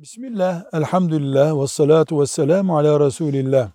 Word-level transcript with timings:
Bismillah, 0.00 0.64
elhamdülillah 0.72 1.62
ve 1.62 1.66
salatu 1.66 2.20
ve 2.20 2.26
selamu 2.26 2.78
ala 2.78 3.00
Resulillah. 3.00 3.70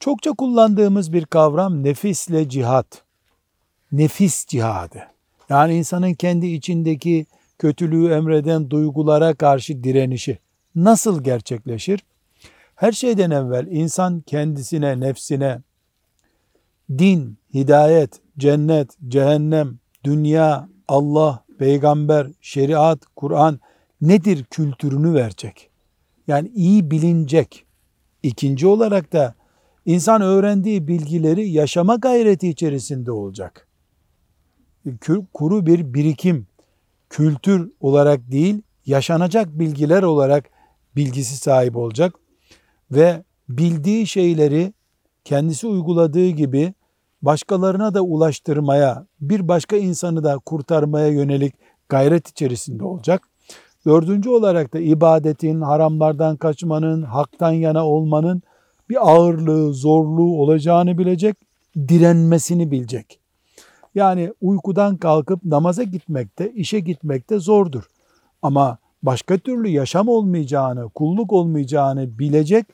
Çokça 0.00 0.32
kullandığımız 0.32 1.12
bir 1.12 1.24
kavram 1.24 1.84
nefisle 1.84 2.48
cihat. 2.48 3.02
Nefis 3.92 4.46
cihadı. 4.46 4.98
Yani 5.48 5.74
insanın 5.74 6.14
kendi 6.14 6.46
içindeki 6.46 7.26
kötülüğü 7.58 8.12
emreden 8.12 8.70
duygulara 8.70 9.34
karşı 9.34 9.84
direnişi 9.84 10.38
nasıl 10.74 11.24
gerçekleşir? 11.24 12.00
Her 12.74 12.92
şeyden 12.92 13.30
evvel 13.30 13.66
insan 13.70 14.20
kendisine, 14.20 15.00
nefsine 15.00 15.60
din, 16.98 17.38
hidayet, 17.54 18.20
cennet, 18.38 18.90
cehennem, 19.08 19.78
dünya, 20.04 20.68
Allah, 20.88 21.44
peygamber, 21.58 22.26
şeriat, 22.40 22.98
Kur'an 23.16 23.60
nedir 24.02 24.44
kültürünü 24.44 25.14
verecek. 25.14 25.70
Yani 26.28 26.48
iyi 26.54 26.90
bilinecek. 26.90 27.64
İkinci 28.22 28.66
olarak 28.66 29.12
da 29.12 29.34
insan 29.86 30.22
öğrendiği 30.22 30.88
bilgileri 30.88 31.48
yaşama 31.50 31.96
gayreti 31.96 32.48
içerisinde 32.48 33.12
olacak. 33.12 33.68
Kuru 35.34 35.66
bir 35.66 35.94
birikim, 35.94 36.46
kültür 37.10 37.72
olarak 37.80 38.30
değil, 38.30 38.62
yaşanacak 38.86 39.58
bilgiler 39.58 40.02
olarak 40.02 40.50
bilgisi 40.96 41.36
sahip 41.36 41.76
olacak 41.76 42.14
ve 42.90 43.24
bildiği 43.48 44.06
şeyleri 44.06 44.72
kendisi 45.24 45.66
uyguladığı 45.66 46.28
gibi 46.28 46.74
başkalarına 47.22 47.94
da 47.94 48.02
ulaştırmaya, 48.02 49.06
bir 49.20 49.48
başka 49.48 49.76
insanı 49.76 50.24
da 50.24 50.38
kurtarmaya 50.38 51.08
yönelik 51.08 51.54
gayret 51.88 52.28
içerisinde 52.28 52.84
olacak. 52.84 53.28
Dördüncü 53.86 54.30
olarak 54.30 54.74
da 54.74 54.78
ibadetin, 54.78 55.60
haramlardan 55.60 56.36
kaçmanın, 56.36 57.02
haktan 57.02 57.52
yana 57.52 57.86
olmanın 57.86 58.42
bir 58.88 59.10
ağırlığı, 59.10 59.74
zorluğu 59.74 60.40
olacağını 60.40 60.98
bilecek, 60.98 61.36
direnmesini 61.76 62.70
bilecek. 62.70 63.18
Yani 63.94 64.32
uykudan 64.40 64.96
kalkıp 64.96 65.44
namaza 65.44 65.82
gitmekte, 65.82 66.52
işe 66.52 66.80
gitmekte 66.80 67.38
zordur. 67.38 67.84
Ama 68.42 68.78
başka 69.02 69.38
türlü 69.38 69.68
yaşam 69.68 70.08
olmayacağını, 70.08 70.88
kulluk 70.88 71.32
olmayacağını 71.32 72.18
bilecek, 72.18 72.66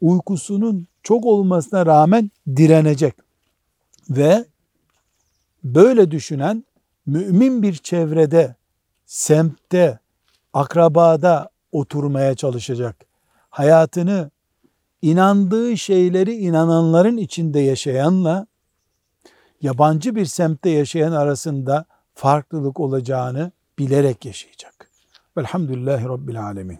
uykusunun 0.00 0.86
çok 1.02 1.26
olmasına 1.26 1.86
rağmen 1.86 2.30
direnecek. 2.56 3.14
Ve 4.10 4.44
böyle 5.64 6.10
düşünen 6.10 6.64
mümin 7.06 7.62
bir 7.62 7.74
çevrede, 7.74 8.54
semtte, 9.06 9.98
akrabada 10.56 11.50
oturmaya 11.72 12.34
çalışacak. 12.34 12.96
Hayatını 13.50 14.30
inandığı 15.02 15.76
şeyleri 15.76 16.34
inananların 16.34 17.16
içinde 17.16 17.60
yaşayanla 17.60 18.46
yabancı 19.62 20.14
bir 20.14 20.26
semtte 20.26 20.70
yaşayan 20.70 21.12
arasında 21.12 21.84
farklılık 22.14 22.80
olacağını 22.80 23.52
bilerek 23.78 24.24
yaşayacak. 24.24 24.90
Velhamdülillahi 25.36 26.04
Rabbil 26.04 26.42
Alemin. 26.42 26.78